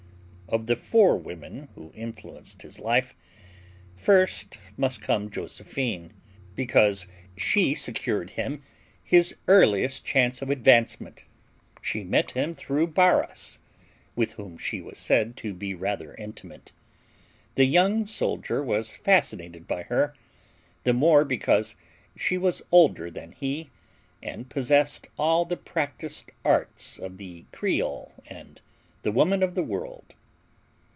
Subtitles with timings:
[0.53, 3.15] Of the four women who influenced his life,
[3.95, 6.11] first must come Josephine,
[6.55, 8.61] because she secured him
[9.01, 11.23] his earliest chance of advancement.
[11.81, 13.59] She met him through Barras,
[14.13, 16.73] with whom she was said to be rather intimate.
[17.55, 20.13] The young soldier was fascinated by her
[20.83, 21.77] the more because
[22.17, 23.69] she was older than he
[24.21, 28.59] and possessed all the practised arts of the creole and
[29.03, 30.13] the woman of the world.